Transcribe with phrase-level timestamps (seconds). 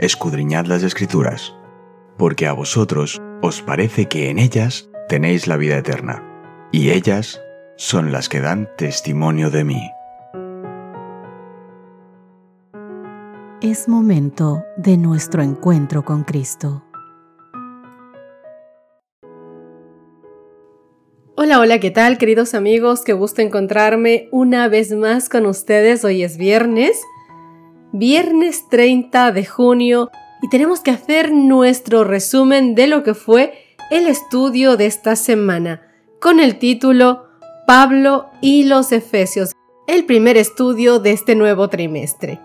[0.00, 1.54] escudriñad las escrituras,
[2.16, 6.24] porque a vosotros os parece que en ellas tenéis la vida eterna,
[6.72, 7.40] y ellas
[7.76, 9.90] son las que dan testimonio de mí.
[13.60, 16.82] Es momento de nuestro encuentro con Cristo.
[21.36, 23.02] Hola, hola, ¿qué tal queridos amigos?
[23.02, 26.04] Qué gusto encontrarme una vez más con ustedes.
[26.04, 27.02] Hoy es viernes,
[27.92, 30.10] viernes 30 de junio,
[30.42, 33.54] y tenemos que hacer nuestro resumen de lo que fue
[33.90, 35.82] el estudio de esta semana,
[36.20, 37.26] con el título
[37.66, 39.52] Pablo y los Efesios,
[39.86, 42.40] el primer estudio de este nuevo trimestre.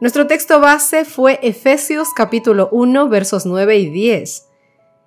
[0.00, 4.48] Nuestro texto base fue Efesios capítulo 1 versos 9 y 10,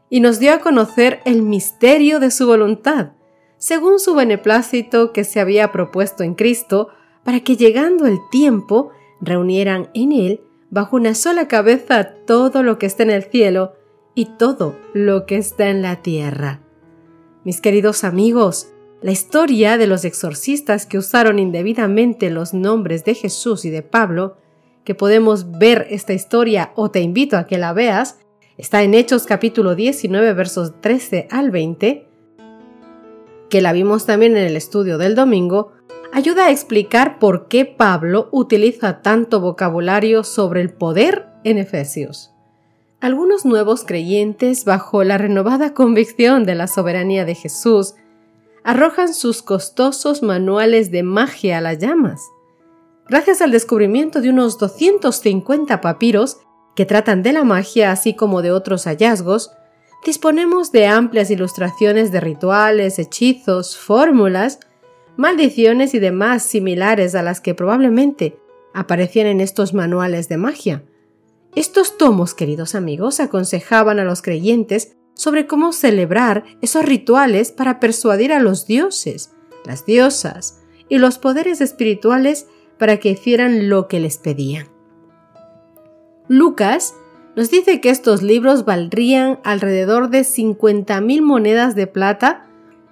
[0.09, 3.11] y nos dio a conocer el misterio de su voluntad,
[3.57, 6.89] según su beneplácito que se había propuesto en Cristo,
[7.23, 12.85] para que llegando el tiempo reunieran en él bajo una sola cabeza todo lo que
[12.85, 13.73] está en el cielo
[14.13, 16.61] y todo lo que está en la tierra.
[17.43, 18.69] Mis queridos amigos,
[19.01, 24.37] la historia de los exorcistas que usaron indebidamente los nombres de Jesús y de Pablo,
[24.83, 28.17] que podemos ver esta historia o te invito a que la veas,
[28.57, 32.07] está en Hechos capítulo 19 versos 13 al 20,
[33.49, 35.71] que la vimos también en el estudio del domingo,
[36.11, 42.31] ayuda a explicar por qué Pablo utiliza tanto vocabulario sobre el poder en Efesios.
[43.01, 47.95] Algunos nuevos creyentes, bajo la renovada convicción de la soberanía de Jesús,
[48.63, 52.21] arrojan sus costosos manuales de magia a las llamas.
[53.07, 56.39] Gracias al descubrimiento de unos 250 papiros
[56.75, 59.51] que tratan de la magia así como de otros hallazgos,
[60.03, 64.59] disponemos de amplias ilustraciones de rituales, hechizos, fórmulas,
[65.17, 68.37] maldiciones y demás similares a las que probablemente
[68.73, 70.83] aparecían en estos manuales de magia.
[71.55, 78.33] Estos tomos, queridos amigos, aconsejaban a los creyentes sobre cómo celebrar esos rituales para persuadir
[78.33, 79.31] a los dioses,
[79.65, 82.47] las diosas y los poderes espirituales
[82.77, 84.67] para que hicieran lo que les pedían.
[86.27, 86.95] Lucas
[87.35, 92.47] nos dice que estos libros valdrían alrededor de 50.000 monedas de plata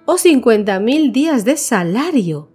[0.06, 2.50] o 50.000 días de salario.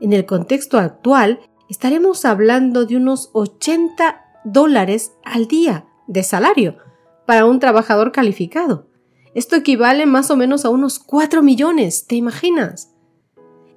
[0.00, 6.76] En el contexto actual, estaremos hablando de unos 80 dólares al día de salario
[7.26, 8.88] para un trabajador calificado.
[9.34, 12.94] Esto equivale más o menos a unos 4 millones, ¿te imaginas?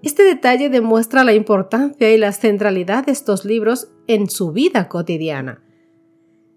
[0.02, 5.64] Este detalle demuestra la importancia y la centralidad de estos libros en su vida cotidiana.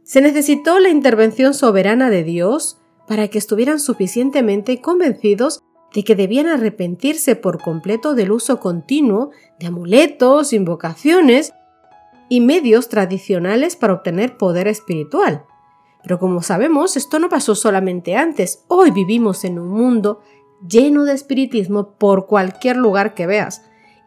[0.03, 5.63] Se necesitó la intervención soberana de Dios para que estuvieran suficientemente convencidos
[5.95, 11.53] de que debían arrepentirse por completo del uso continuo de amuletos, invocaciones
[12.29, 15.45] y medios tradicionales para obtener poder espiritual.
[16.03, 18.65] Pero como sabemos, esto no pasó solamente antes.
[18.69, 20.21] Hoy vivimos en un mundo
[20.67, 23.63] lleno de espiritismo por cualquier lugar que veas.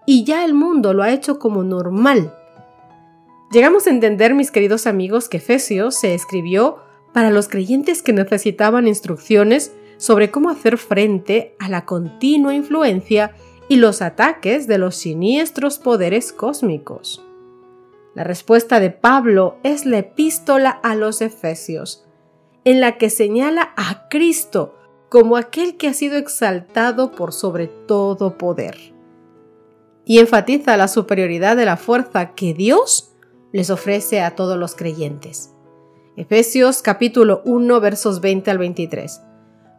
[0.06, 2.36] Y ya el mundo lo ha hecho como normal.
[3.52, 6.78] Llegamos a entender, mis queridos amigos, que Efesios se escribió
[7.14, 13.36] para los creyentes que necesitaban instrucciones sobre cómo hacer frente a la continua influencia
[13.70, 17.24] y los ataques de los siniestros poderes cósmicos.
[18.16, 22.04] La respuesta de Pablo es la epístola a los Efesios,
[22.66, 24.76] en la que señala a Cristo
[25.08, 28.96] como aquel que ha sido exaltado por sobre todo poder.
[30.04, 33.14] Y enfatiza la superioridad de la fuerza que Dios
[33.52, 35.54] les ofrece a todos los creyentes.
[36.18, 39.22] Efesios capítulo 1 versos 20 al 23.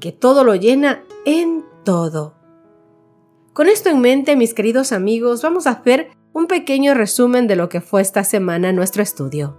[0.00, 2.34] que todo lo llena en todo.
[3.52, 7.68] Con esto en mente, mis queridos amigos, vamos a hacer un pequeño resumen de lo
[7.68, 9.56] que fue esta semana nuestro estudio.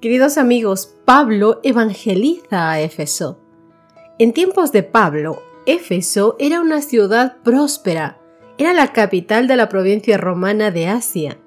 [0.00, 3.40] Queridos amigos, Pablo evangeliza a Éfeso.
[4.18, 8.20] En tiempos de Pablo, Éfeso era una ciudad próspera,
[8.58, 11.38] era la capital de la provincia romana de Asia.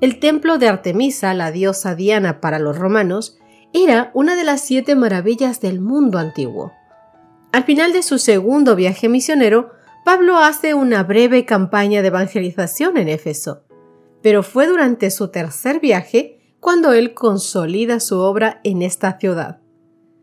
[0.00, 3.38] El templo de Artemisa, la diosa Diana para los romanos,
[3.72, 6.72] era una de las siete maravillas del mundo antiguo.
[7.52, 9.70] Al final de su segundo viaje misionero,
[10.04, 13.64] Pablo hace una breve campaña de evangelización en Éfeso,
[14.22, 19.60] pero fue durante su tercer viaje cuando él consolida su obra en esta ciudad.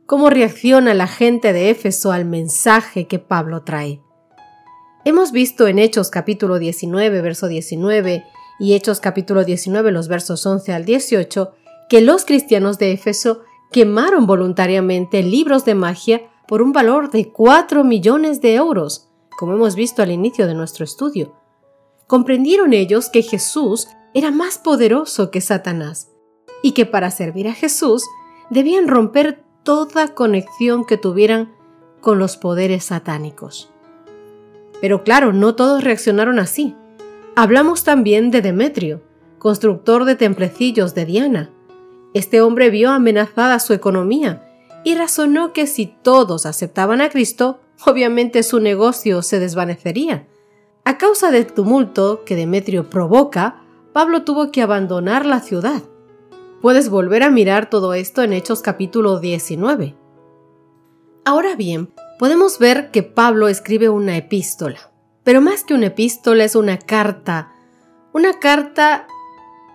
[0.06, 4.02] cómo reacciona la gente de Éfeso al mensaje que Pablo trae.
[5.06, 8.24] Hemos visto en Hechos capítulo 19, verso 19
[8.60, 11.54] y Hechos capítulo 19, los versos 11 al 18,
[11.90, 13.42] que los cristianos de Éfeso
[13.72, 19.75] quemaron voluntariamente libros de magia por un valor de 4 millones de euros, como hemos
[19.75, 21.34] visto al inicio de nuestro estudio.
[22.07, 26.10] Comprendieron ellos que Jesús era más poderoso que Satanás
[26.62, 28.04] y que para servir a Jesús
[28.50, 31.54] debían romper toda conexión que tuvieran
[32.01, 33.72] con los poderes satánicos.
[34.81, 36.75] Pero claro, no todos reaccionaron así.
[37.36, 39.01] Hablamos también de Demetrio,
[39.39, 41.50] constructor de templecillos de Diana.
[42.13, 44.52] Este hombre vio amenazada su economía
[44.83, 50.27] y razonó que si todos aceptaban a Cristo, obviamente su negocio se desvanecería.
[50.83, 53.63] A causa del tumulto que Demetrio provoca,
[53.94, 55.81] Pablo tuvo que abandonar la ciudad.
[56.62, 59.95] Puedes volver a mirar todo esto en Hechos capítulo 19.
[61.25, 64.91] Ahora bien, podemos ver que Pablo escribe una epístola,
[65.24, 67.53] pero más que una epístola es una carta,
[68.13, 69.07] una carta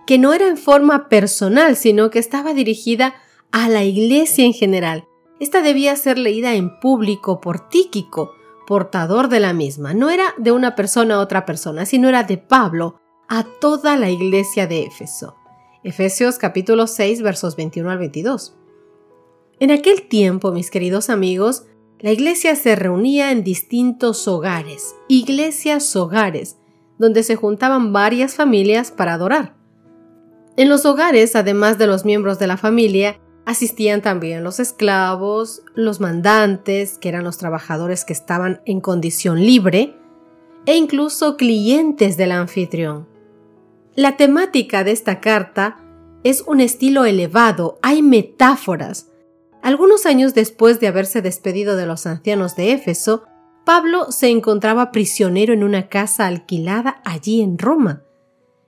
[0.05, 3.28] que no era en forma personal, sino que estaba dirigida a
[3.69, 5.07] la iglesia en general.
[5.39, 8.33] Esta debía ser leída en público por Tíquico,
[8.67, 9.93] portador de la misma.
[9.93, 12.99] No era de una persona a otra persona, sino era de Pablo
[13.29, 15.35] a toda la iglesia de Éfeso.
[15.83, 18.55] Efesios capítulo 6 versos 21 al 22.
[19.59, 21.65] En aquel tiempo, mis queridos amigos,
[21.99, 26.57] la iglesia se reunía en distintos hogares, iglesias hogares,
[26.97, 29.55] donde se juntaban varias familias para adorar.
[30.57, 33.19] En los hogares, además de los miembros de la familia,
[33.49, 39.95] asistían también los esclavos, los mandantes, que eran los trabajadores que estaban en condición libre,
[40.67, 43.07] e incluso clientes del anfitrión.
[43.95, 45.77] La temática de esta carta
[46.23, 49.09] es un estilo elevado, hay metáforas.
[49.63, 53.23] Algunos años después de haberse despedido de los ancianos de Éfeso,
[53.65, 58.03] Pablo se encontraba prisionero en una casa alquilada allí en Roma.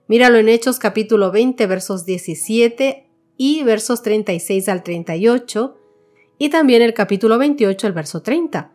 [0.08, 3.11] Míralo en Hechos capítulo 20 versos 17
[3.44, 5.76] y versos 36 al 38
[6.38, 8.72] y también el capítulo 28 el verso 30.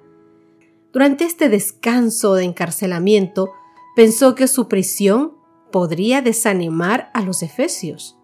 [0.93, 3.53] Durante este descanso de encarcelamiento,
[3.95, 5.35] pensó que su prisión
[5.71, 8.19] podría desanimar a los efesios.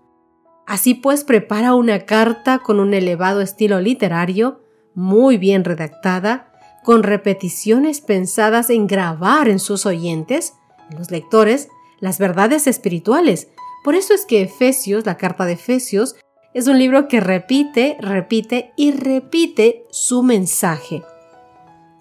[0.67, 4.65] Así pues, prepara una carta con un elevado estilo literario,
[4.95, 6.53] muy bien redactada,
[6.83, 10.55] con repeticiones pensadas en grabar en sus oyentes,
[10.91, 11.69] en los lectores,
[12.01, 13.47] las verdades espirituales.
[13.85, 16.17] Por eso es que Efesios, la carta de Efesios,
[16.55, 21.03] es un libro que repite, repite y repite su mensaje.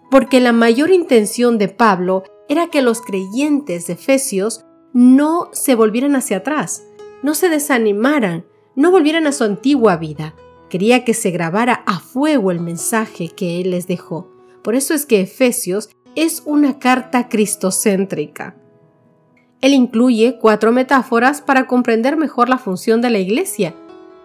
[0.10, 6.16] Porque la mayor intención de Pablo era que los creyentes de Efesios no se volvieran
[6.16, 6.84] hacia atrás,
[7.24, 8.46] no se desanimaran,
[8.76, 10.36] no volvieran a su antigua vida.
[10.70, 14.30] Quería que se grabara a fuego el mensaje que él les dejó.
[14.64, 18.56] Por eso es que Efesios es una carta cristocéntrica.
[19.62, 23.76] Él incluye cuatro metáforas para comprender mejor la función de la iglesia,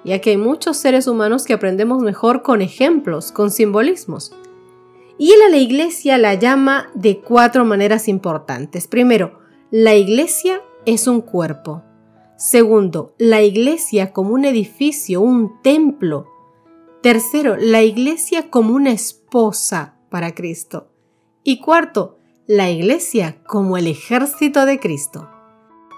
[0.06, 4.32] ya que hay muchos seres humanos que aprendemos mejor con ejemplos, con simbolismos.
[5.18, 8.86] Y él a la iglesia la llama de cuatro maneras importantes.
[8.86, 11.82] Primero, la iglesia es un cuerpo.
[12.36, 16.26] Segundo, la iglesia como un edificio, un templo.
[17.02, 20.88] Tercero, la iglesia como una esposa para Cristo.
[21.42, 25.28] Y cuarto, la iglesia como el ejército de Cristo.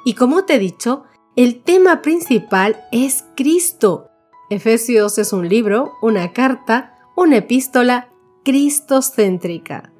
[0.05, 1.05] Y como te he dicho,
[1.39, 4.11] el tema principal es Cristo.
[4.51, 8.09] Efesios es un libro, una carta, una epístola
[8.45, 9.93] cristocéntrica.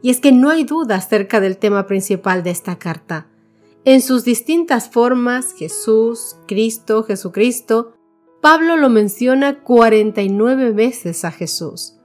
[0.00, 3.26] Y es que no hay duda acerca del tema principal de esta carta.
[3.84, 7.92] En sus distintas formas, Jesús, Cristo, Jesucristo,
[8.40, 11.98] Pablo lo menciona 49 veces a Jesús.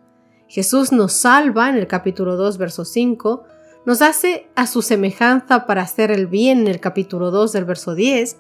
[0.50, 3.46] Jesús nos salva en el capítulo 2, verso 5,
[3.86, 7.96] nos hace a su semejanza para hacer el bien en el capítulo 2 del verso
[7.96, 8.38] 10,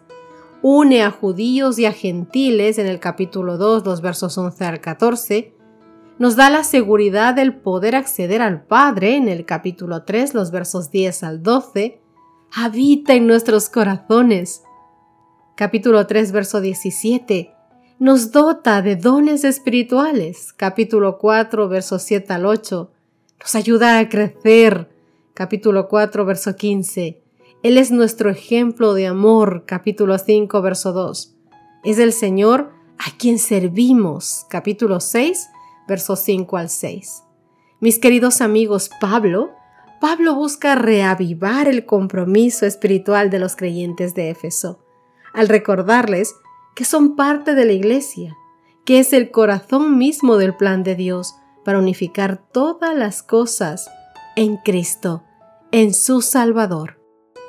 [0.67, 5.53] une a judíos y a gentiles en el capítulo 2, los versos 11 al 14,
[6.17, 10.89] nos da la seguridad del poder acceder al Padre en el capítulo 3, los versos
[10.89, 12.01] 10 al 12,
[12.51, 14.63] habita en nuestros corazones.
[15.55, 17.53] Capítulo 3, verso 17,
[17.99, 20.51] nos dota de dones espirituales.
[20.51, 22.91] Capítulo 4, versos 7 al 8,
[23.39, 24.89] nos ayuda a crecer.
[25.35, 27.21] Capítulo 4, verso 15,
[27.65, 31.35] él es nuestro ejemplo de amor, capítulo 5, verso 2.
[31.83, 32.69] Es el Señor
[32.99, 35.49] a quien servimos, capítulo 6,
[35.87, 37.23] verso 5 al 6.
[37.79, 39.49] Mis queridos amigos, Pablo,
[39.99, 44.85] Pablo busca reavivar el compromiso espiritual de los creyentes de Éfeso,
[45.33, 46.35] al recordarles
[46.75, 48.37] que son parte de la iglesia,
[48.85, 53.89] que es el corazón mismo del plan de Dios para unificar todas las cosas
[54.35, 55.23] en Cristo,
[55.71, 57.03] en su Salvador.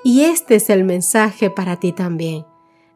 [0.07, 2.47] Y este es el mensaje para ti también.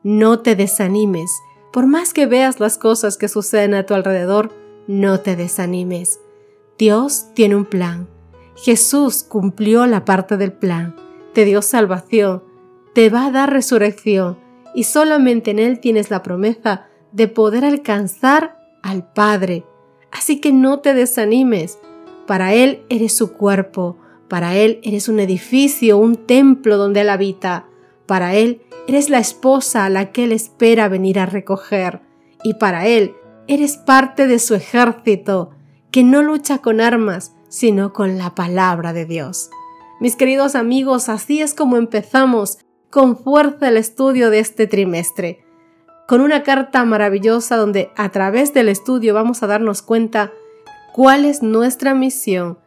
[0.04, 1.28] No te desanimes,
[1.72, 4.52] por más que veas las cosas que suceden a tu alrededor,
[4.86, 6.20] no te desanimes.
[6.78, 8.08] Dios tiene un plan.
[8.54, 10.94] Jesús cumplió la parte del plan,
[11.34, 12.44] te dio salvación,
[12.94, 14.38] te va a dar resurrección
[14.72, 19.64] y solamente en Él tienes la promesa de poder alcanzar al Padre.
[20.12, 21.80] Así que no te desanimes.
[22.28, 23.98] Para Él eres su cuerpo,
[24.30, 27.66] para Él eres un edificio, un templo donde Él habita.
[28.06, 32.00] Para Él eres la esposa a la que Él espera venir a recoger.
[32.44, 33.16] Y para Él
[33.48, 35.50] eres parte de su ejército,
[35.90, 39.50] que no lucha con armas, sino con la palabra de Dios.
[39.98, 42.58] Mis queridos amigos, así es como empezamos
[42.88, 45.44] con fuerza el estudio de este trimestre,
[46.06, 50.30] con una carta maravillosa donde a través del estudio vamos a darnos cuenta
[50.92, 52.58] cuál es nuestra misión,